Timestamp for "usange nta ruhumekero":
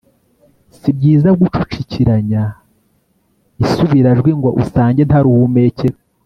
4.63-5.97